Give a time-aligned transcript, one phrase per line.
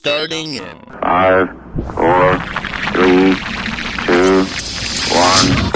[0.00, 1.50] starting in Five,
[1.92, 2.38] four,
[2.94, 3.36] three,
[4.06, 4.46] two,
[5.12, 5.69] one.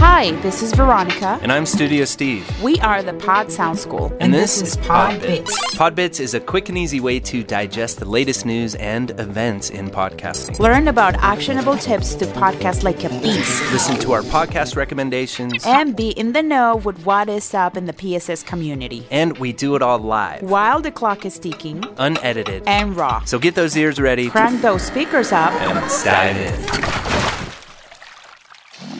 [0.00, 1.40] Hi, this is Veronica.
[1.42, 2.62] And I'm Studio Steve.
[2.62, 4.16] We are the Pod Sound School.
[4.20, 5.50] And, this, is Podbits.
[5.74, 9.90] Podbits is a quick and easy way to digest the latest news and events in
[9.90, 10.60] podcasting.
[10.60, 13.72] Learn about actionable tips to podcast like a beast.
[13.72, 15.66] Listen to our podcast recommendations.
[15.66, 19.04] And be in the know with what is up in the PSS community.
[19.10, 20.42] And we do it all live.
[20.42, 21.84] While the clock is ticking.
[21.98, 22.62] Unedited.
[22.68, 23.24] And raw.
[23.24, 24.30] So get those ears ready.
[24.30, 25.52] Crank those speakers up.
[25.54, 26.97] And let's dive in.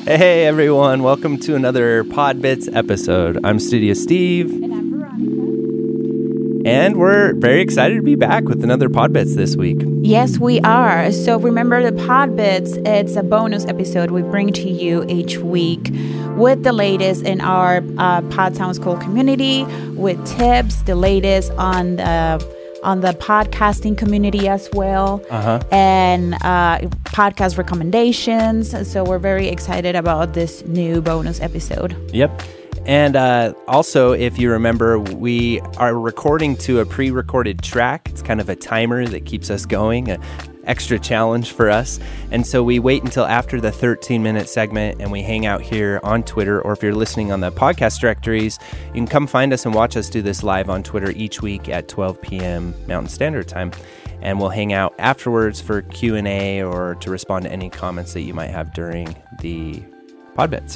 [0.08, 3.38] Hey everyone, welcome to another Podbits episode.
[3.44, 4.50] I'm Studio Steve.
[4.50, 6.66] And I'm Veronica.
[6.66, 9.82] And we're very excited to be back with another Podbits this week.
[10.00, 11.12] Yes, we are.
[11.12, 15.90] So remember the Podbits, it's a bonus episode we bring to you each week
[16.38, 21.96] with the latest in our uh, Pod Sound School community, with tips, the latest on
[21.96, 25.60] the on the podcasting community as well, uh-huh.
[25.70, 28.74] and uh, podcast recommendations.
[28.90, 31.96] So we're very excited about this new bonus episode.
[32.12, 32.42] Yep.
[32.86, 38.08] And uh, also, if you remember, we are recording to a pre recorded track.
[38.08, 40.22] It's kind of a timer that keeps us going, an
[40.68, 41.98] extra challenge for us.
[42.30, 46.00] And so we wait until after the 13 minute segment and we hang out here
[46.02, 46.60] on Twitter.
[46.60, 48.58] Or if you're listening on the podcast directories,
[48.88, 51.68] you can come find us and watch us do this live on Twitter each week
[51.68, 52.74] at 12 p.m.
[52.86, 53.72] Mountain Standard Time.
[54.20, 58.34] And we'll hang out afterwards for Q&A or to respond to any comments that you
[58.34, 59.82] might have during the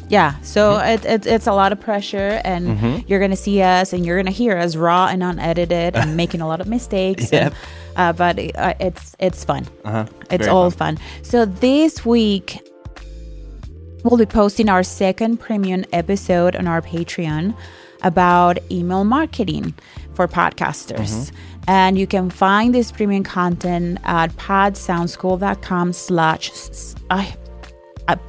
[0.08, 0.88] Yeah, so mm-hmm.
[0.88, 2.98] it, it, it's a lot of pressure, and mm-hmm.
[3.06, 6.16] you're going to see us and you're going to hear us raw and unedited and
[6.22, 7.32] making a lot of mistakes.
[7.32, 7.52] yep.
[7.52, 7.56] And,
[7.96, 9.66] uh, but uh, it's it's fun.
[9.84, 10.06] Uh-huh.
[10.30, 10.96] It's Very all fun.
[10.96, 11.04] fun.
[11.22, 12.60] So this week,
[14.04, 17.54] we'll be posting our second premium episode on our Patreon
[18.02, 19.74] about email marketing
[20.14, 21.30] for podcasters.
[21.30, 21.36] Mm-hmm.
[21.68, 26.50] And you can find this premium content at podsoundschool.com slash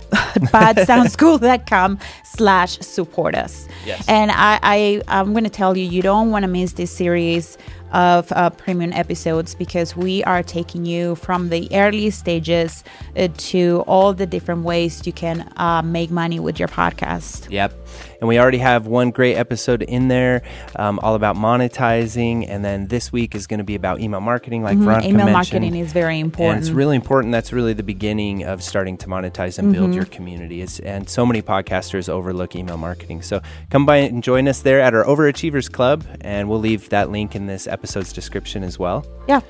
[0.11, 3.67] uh, podsoundschool.com slash support us.
[3.85, 4.07] Yes.
[4.07, 7.57] And I, I, I'm going to tell you, you don't want to miss this series
[7.93, 12.83] of uh, premium episodes because we are taking you from the early stages
[13.15, 17.49] uh, to all the different ways you can uh, make money with your podcast.
[17.51, 17.73] Yep.
[18.23, 20.43] And we already have one great episode in there,
[20.77, 22.45] um, all about monetizing.
[22.47, 24.85] And then this week is going to be about email marketing, like mm-hmm.
[24.85, 25.61] Veronica Email mentioned.
[25.61, 26.55] marketing is very important.
[26.55, 27.33] And it's really important.
[27.33, 29.95] That's really the beginning of starting to monetize and build mm-hmm.
[29.95, 30.61] your community.
[30.61, 33.23] It's, and so many podcasters overlook email marketing.
[33.23, 36.05] So come by and join us there at our Overachievers Club.
[36.21, 39.05] And we'll leave that link in this episode's description as well.
[39.27, 39.41] Yeah.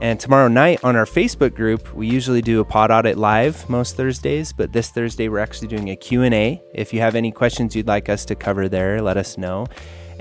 [0.00, 3.96] And tomorrow night on our Facebook group, we usually do a pod audit live most
[3.96, 6.60] Thursdays, but this Thursday we're actually doing a Q&A.
[6.74, 9.66] If you have any questions you'd like us to cover there, let us know.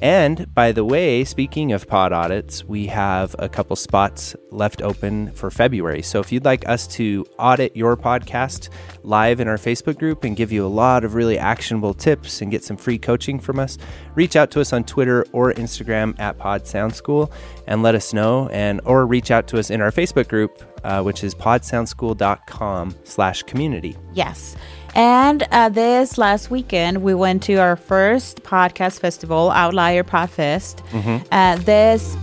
[0.01, 5.31] And by the way, speaking of pod audits, we have a couple spots left open
[5.34, 6.01] for February.
[6.01, 8.69] So if you'd like us to audit your podcast
[9.03, 12.50] live in our Facebook group and give you a lot of really actionable tips and
[12.50, 13.78] get some free coaching from us,
[14.16, 17.31] reach out to us on Twitter or Instagram at Pod Sound School
[17.71, 18.49] and let us know.
[18.49, 23.43] And or reach out to us in our Facebook group, uh, which is podsoundschool.com slash
[23.43, 23.97] community.
[24.13, 24.57] Yes.
[24.93, 30.85] And uh, this last weekend, we went to our first podcast festival, Outlier Podfest.
[30.89, 31.25] Mm-hmm.
[31.31, 32.17] Uh, this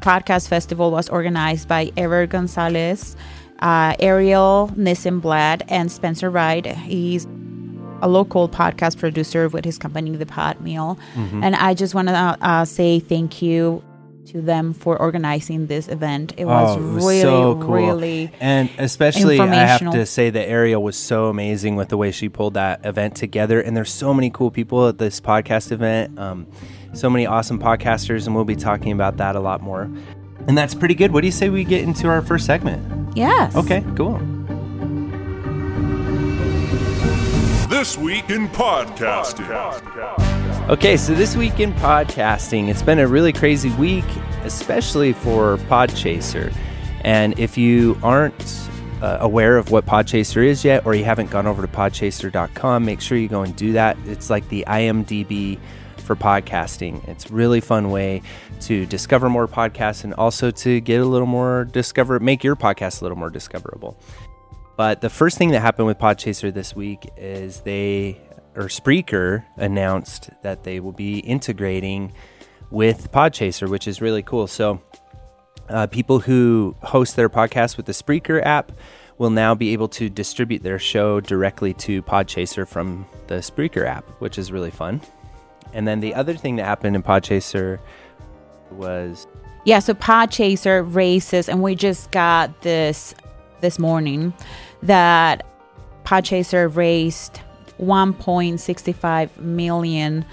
[0.00, 3.16] podcast festival was organized by Ever Gonzalez,
[3.60, 6.66] uh, Ariel Nissenblatt, and Spencer Wright.
[6.66, 7.26] He's
[8.02, 10.98] a local podcast producer with his company, The Pod Meal.
[11.14, 11.42] Mm-hmm.
[11.42, 13.82] And I just want to uh, say thank you
[14.26, 16.32] to them for organizing this event.
[16.36, 17.74] It was, oh, it was really, so cool.
[17.74, 22.10] really, and especially I have to say that Ariel was so amazing with the way
[22.10, 23.60] she pulled that event together.
[23.60, 26.46] And there's so many cool people at this podcast event, um,
[26.92, 29.90] so many awesome podcasters, and we'll be talking about that a lot more.
[30.46, 31.12] And that's pretty good.
[31.12, 33.16] What do you say we get into our first segment?
[33.16, 33.54] Yes.
[33.56, 33.84] Okay.
[33.96, 34.18] Cool.
[37.68, 40.23] This week in podcasting.
[40.66, 44.06] Okay, so this week in podcasting, it's been a really crazy week,
[44.44, 46.56] especially for Podchaser.
[47.02, 48.70] And if you aren't
[49.02, 53.02] uh, aware of what Podchaser is yet, or you haven't gone over to podchaser.com, make
[53.02, 53.98] sure you go and do that.
[54.06, 55.58] It's like the IMDb
[55.98, 57.06] for podcasting.
[57.08, 58.22] It's a really fun way
[58.62, 63.02] to discover more podcasts and also to get a little more discover, make your podcast
[63.02, 63.98] a little more discoverable.
[64.78, 68.18] But the first thing that happened with Podchaser this week is they
[68.56, 72.12] or Spreaker announced that they will be integrating
[72.70, 74.46] with Podchaser, which is really cool.
[74.46, 74.80] So,
[75.68, 78.72] uh, people who host their podcast with the Spreaker app
[79.18, 84.08] will now be able to distribute their show directly to Podchaser from the Spreaker app,
[84.20, 85.00] which is really fun.
[85.72, 87.78] And then the other thing that happened in Podchaser
[88.70, 89.26] was
[89.64, 93.14] Yeah, so Podchaser raises, and we just got this
[93.60, 94.34] this morning
[94.82, 95.46] that
[96.04, 97.40] Podchaser raised
[97.80, 100.24] 1.65 million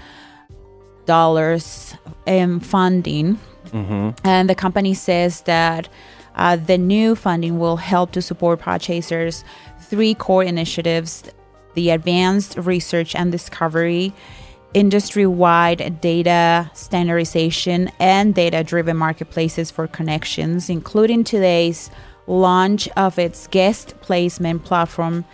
[1.06, 1.94] dollars
[2.26, 3.38] in funding,
[4.24, 5.88] and the company says that
[6.36, 9.44] uh, the new funding will help to support Podchaser's
[9.80, 11.24] three core initiatives:
[11.74, 14.12] the advanced research and discovery,
[14.74, 21.90] industry-wide data standardization, and data-driven marketplaces for connections, including today's
[22.26, 25.24] launch of its guest placement platform,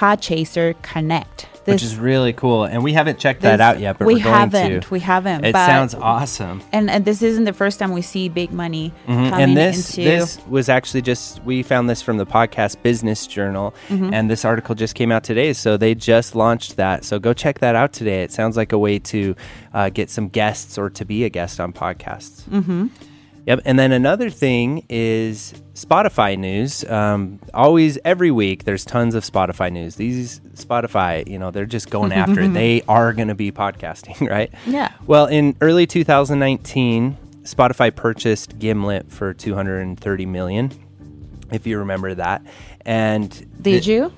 [0.00, 1.46] Podchaser Connect.
[1.66, 2.64] which is really cool.
[2.64, 4.80] And we haven't checked that out yet, but we we're going haven't.
[4.84, 4.90] to.
[4.90, 5.44] We haven't.
[5.44, 6.62] It sounds awesome.
[6.72, 10.08] And, and this isn't the first time we see big money coming and this into.
[10.10, 14.14] this was actually just we found this from the podcast Business Journal, Mm-hmm.
[14.14, 15.52] and this article just came out today.
[15.52, 17.04] So they just launched that.
[17.04, 18.22] So go check that out today.
[18.22, 19.36] It sounds like a way to
[19.74, 22.42] uh, get some guests or to be a guest on podcasts.
[22.48, 22.86] Mm-hmm.
[23.46, 23.62] Yep.
[23.64, 26.84] And then another thing is Spotify news.
[26.84, 29.96] Um, always, every week, there's tons of Spotify news.
[29.96, 32.52] These Spotify, you know, they're just going after it.
[32.52, 34.52] They are going to be podcasting, right?
[34.66, 34.92] Yeah.
[35.06, 40.70] Well, in early 2019, Spotify purchased Gimlet for 230 million,
[41.50, 42.42] if you remember that.
[42.84, 44.12] And Did you?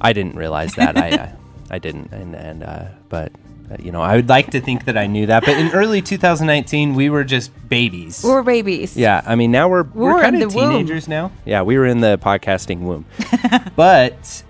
[0.00, 0.96] I didn't realize that.
[0.96, 1.32] I uh,
[1.70, 3.32] I didn't, and and uh, but
[3.78, 5.44] you know, I would like to think that I knew that.
[5.44, 8.22] But in early 2019, we were just babies.
[8.22, 8.96] We were babies.
[8.96, 10.70] Yeah, I mean now we're we're, were kind of the womb.
[10.70, 11.32] teenagers now.
[11.44, 13.04] Yeah, we were in the podcasting womb.
[13.76, 14.44] but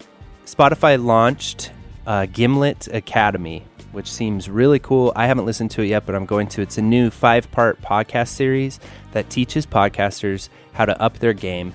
[0.44, 1.72] Spotify launched
[2.06, 5.12] uh, Gimlet Academy, which seems really cool.
[5.16, 6.62] I haven't listened to it yet, but I'm going to.
[6.62, 8.80] It's a new five-part podcast series
[9.12, 11.72] that teaches podcasters how to up their game.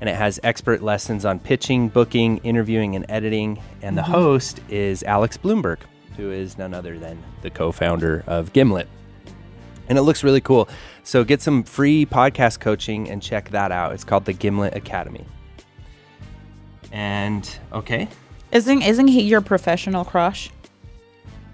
[0.00, 3.60] And it has expert lessons on pitching, booking, interviewing, and editing.
[3.80, 5.78] And the host is Alex Blumberg,
[6.16, 8.88] who is none other than the co founder of Gimlet
[9.88, 10.66] and it looks really cool.
[11.02, 13.92] So get some free podcast coaching and check that out.
[13.92, 15.26] It's called the Gimlet Academy.
[16.92, 18.08] And okay,
[18.52, 20.50] Isn't isn't he your professional crush?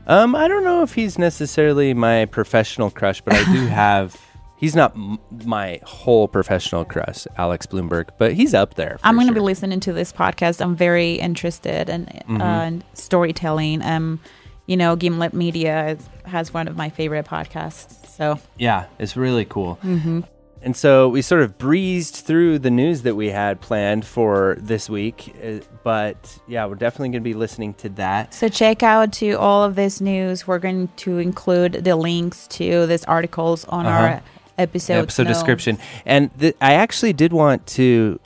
[0.06, 4.20] um, I don't know if he's necessarily my professional crush, but I do have.
[4.56, 8.98] He's not m- my whole professional crush, Alex Blumberg, but he's up there.
[9.02, 9.36] I'm going to sure.
[9.36, 10.60] be listening to this podcast.
[10.60, 12.40] I'm very interested in, Mm-hmm.
[12.42, 13.82] uh, in storytelling.
[13.82, 14.20] Um,
[14.70, 18.06] you know, Gimlet Media is, has one of my favorite podcasts.
[18.06, 19.78] So Yeah, it's really cool.
[19.82, 20.20] Mm-hmm.
[20.62, 24.90] And so we sort of breezed through the news that we had planned for this
[24.90, 28.34] week, uh, but yeah, we're definitely going to be listening to that.
[28.34, 30.46] So check out to all of this news.
[30.46, 33.98] We're going to include the links to these articles on Uh-huh.
[34.04, 34.22] our
[34.58, 35.38] episode episode notes.
[35.38, 35.78] description.
[36.04, 38.20] And th- I actually did want to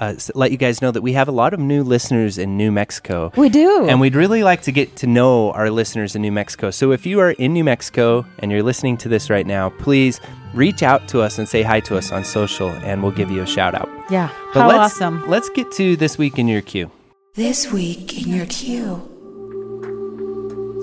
[0.00, 2.72] uh, let you guys know that we have a lot of new listeners in New
[2.72, 3.30] Mexico.
[3.36, 3.86] We do.
[3.88, 6.70] And we'd really like to get to know our listeners in New Mexico.
[6.70, 10.20] So if you are in New Mexico and you're listening to this right now, please
[10.54, 13.42] reach out to us and say hi to us on social, and we'll give you
[13.42, 13.88] a shout out.
[14.10, 14.30] yeah.
[14.52, 15.28] But How let's, awesome.
[15.28, 16.90] Let's get to this week in your queue.
[17.34, 19.09] This week in your queue.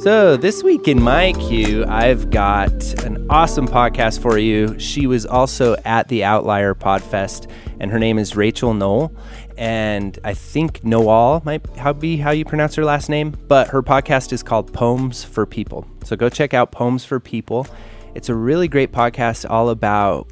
[0.02, 2.72] So, this week in my queue, I've got
[3.04, 4.78] an awesome podcast for you.
[4.78, 7.50] She was also at the Outlier Podfest,
[7.80, 9.12] and her name is Rachel Knoll.
[9.58, 11.64] And I think Noel might
[12.00, 15.88] be how you pronounce her last name, but her podcast is called Poems for People.
[16.04, 17.66] So, go check out Poems for People.
[18.14, 20.32] It's a really great podcast all about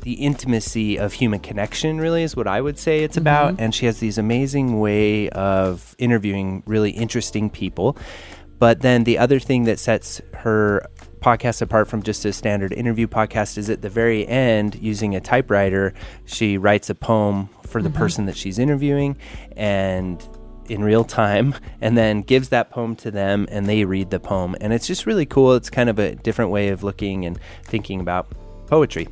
[0.00, 3.62] the intimacy of human connection really is what i would say it's about mm-hmm.
[3.62, 7.96] and she has these amazing way of interviewing really interesting people
[8.58, 10.86] but then the other thing that sets her
[11.20, 15.20] podcast apart from just a standard interview podcast is at the very end using a
[15.20, 15.94] typewriter
[16.26, 17.98] she writes a poem for the mm-hmm.
[17.98, 19.16] person that she's interviewing
[19.56, 20.28] and
[20.68, 24.56] in real time and then gives that poem to them and they read the poem.
[24.60, 25.54] And it's just really cool.
[25.54, 28.32] It's kind of a different way of looking and thinking about
[28.66, 29.08] poetry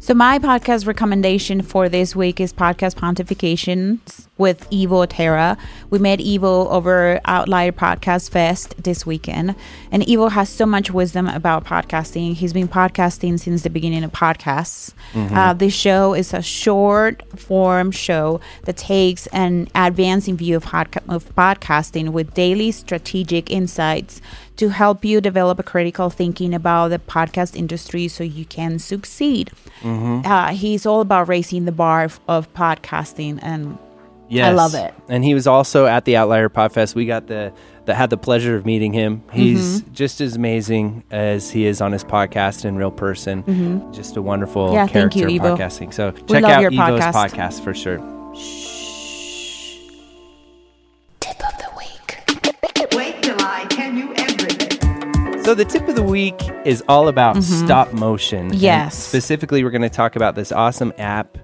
[0.00, 5.56] So my podcast recommendation for this week is podcast pontifications with Evo Terra.
[5.88, 9.54] We met Evo over Outlier Podcast Fest this weekend,
[9.90, 12.34] and Evo has so much wisdom about podcasting.
[12.34, 14.92] He's been podcasting since the beginning of podcasts.
[15.34, 21.02] Uh, this show is a short form show that takes an advancing view of, podca-
[21.08, 24.20] of podcasting with daily strategic insights
[24.56, 29.50] to help you develop a critical thinking about the podcast industry so you can succeed.
[29.84, 33.76] Uh, he's all about raising the bar of, of podcasting and
[34.26, 34.56] Yes.
[34.56, 34.94] love it.
[35.08, 36.94] And he was also at the Outlier Podfest.
[36.94, 37.52] We got the,
[37.84, 39.22] the had the pleasure of meeting him.
[39.32, 39.92] He's Mm-hmm.
[39.92, 43.92] just as amazing as he is on his podcast in real person.
[43.92, 44.74] Just a wonderful Mm-hmm.
[44.74, 45.56] Yeah, thank you, Evo.
[45.58, 45.92] podcasting.
[45.92, 47.12] So check out your Evo's podcast.
[47.12, 47.98] podcast for sure.
[47.98, 48.73] Tip
[55.44, 58.46] So the tip of the week is all about stop motion.
[58.46, 58.62] And Mm-hmm.
[58.62, 58.96] Yes.
[58.96, 61.36] specifically, we're going to talk about this awesome app,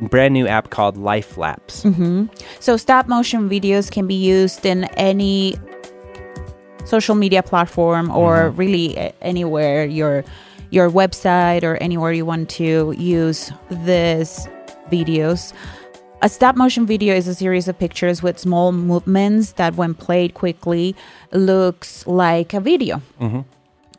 [0.00, 1.84] brand new app called Life Lapse.
[1.84, 2.26] Mm-hmm.
[2.60, 5.54] So stop motion videos can be used in any
[6.86, 10.24] social media platform or really anywhere your
[10.70, 14.48] your website or anywhere you want to use this
[14.90, 15.52] videos.
[16.22, 20.34] A stop motion video is a series of pictures with small movements that when played
[20.34, 20.94] quickly
[21.32, 23.00] looks like a video.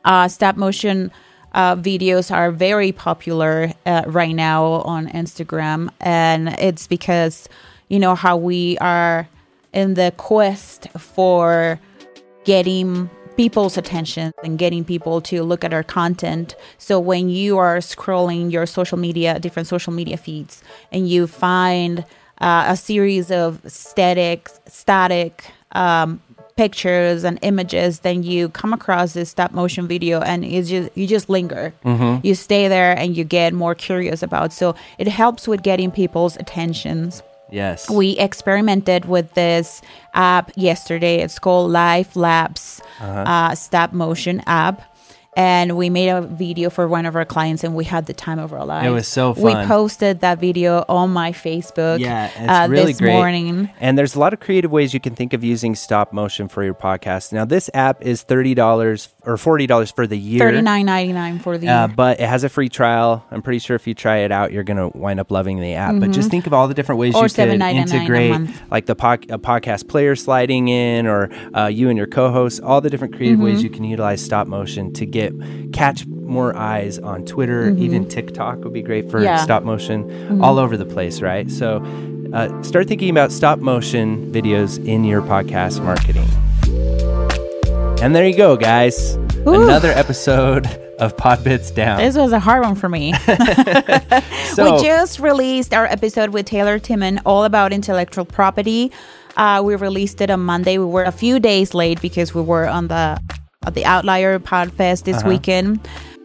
[0.06, 1.12] Uh, stop motion
[1.54, 7.50] uh, videos are very popular uh, right now on Instagram, and it's because
[7.90, 9.28] you know how we are
[9.74, 11.80] in the quest for
[12.46, 16.56] getting people's attention and getting people to look at our content.
[16.78, 22.06] So when you are scrolling your social media, different social media feeds, and you find
[22.40, 26.22] uh, a series of static, static um,
[26.58, 31.08] pictures and images, then you come across this stop motion video, and it's just you
[31.08, 31.74] just linger.
[32.24, 34.54] You stay there, and you get more curious about.
[34.54, 37.90] So it helps with getting people's attentions Yes.
[37.90, 39.82] we experimented with this
[40.14, 41.20] app yesterday.
[41.22, 44.82] It's called Life Lapse uh stop motion app.
[45.34, 48.38] And we made a video for one of our clients, and we had the time
[48.38, 48.86] of our lives.
[48.86, 49.44] It was so fun.
[49.46, 52.00] We posted that video on my Facebook.
[52.00, 53.14] Yeah, it's uh, really this great.
[53.14, 53.70] morning.
[53.80, 56.66] And there's a lot of creative ways you can think of using stop motion for
[56.66, 57.32] your podcast.
[57.32, 60.40] Now, this app is thirty dollars or forty dollars for the year.
[60.40, 61.96] Thirty nine ninety nine for the Uh, year.
[61.96, 63.24] but it has a free trial.
[63.32, 65.76] I'm pretty sure if you try it out, you're going to wind up loving the
[65.76, 65.96] app.
[65.98, 67.24] But just think of all the different ways Mm-hmm.
[67.24, 71.88] Or you could integrate, like the pod, a podcast player sliding in, or uh, you
[71.88, 72.60] and your co-host.
[72.62, 73.46] All the different creative Mm-hmm.
[73.46, 75.21] ways you can utilize stop motion to get
[75.74, 77.70] catch more eyes on Twitter.
[77.78, 79.26] Even TikTok would be great for Mm-hmm.
[79.26, 79.36] Yeah.
[79.38, 79.44] Mm-hmm.
[79.44, 80.42] stop motion.
[80.42, 81.50] All over the place, right?
[81.52, 81.84] So.
[82.34, 86.26] Uh, start thinking about stop motion videos in your podcast marketing.
[88.02, 89.18] And there you go, guys.
[89.46, 89.64] Ooh.
[89.64, 90.66] Another episode
[91.00, 91.98] of Podbits Down.
[92.00, 93.14] This was a hard one for me.
[94.54, 98.92] So- we just released our episode with Taylor Timon all about intellectual property.
[99.38, 100.78] Uh, we released it on Monday.
[100.78, 103.18] We were a few days late because we were on the
[103.66, 105.12] at the Outlier Podfest Uh-huh.
[105.20, 105.80] this weekend.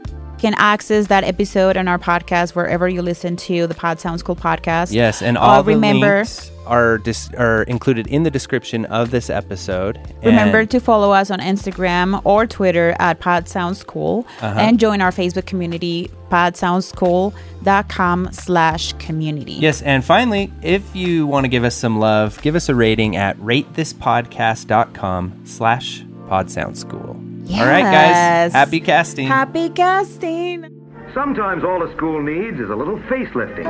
[0.08, 4.20] You can access that episode on our podcast wherever you listen to the Pod Sound
[4.20, 4.92] School podcast.
[4.92, 9.10] Yes, and Uh, all the remember links are dis- are included in the description of
[9.10, 9.98] this episode.
[10.22, 14.58] Remember to follow us on Instagram or Twitter at Pod Sound School Uh-huh.
[14.60, 19.52] and join our Facebook community, podsoundschool.com slash community.
[19.54, 23.16] Yes, and finally, if you want to give us some love, give us a rating
[23.16, 27.22] at ratethispodcast.com slash podsoundschool.
[27.50, 28.52] All right, guys.
[28.52, 29.26] Happy casting.
[29.28, 30.64] Happy casting.
[31.14, 33.64] Sometimes all a school needs is a little facelifting.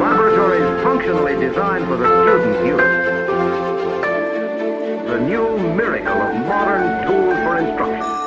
[0.00, 2.80] Laboratories functionally designed for the student's use.
[5.10, 8.23] The new miracle of modern tools for instruction.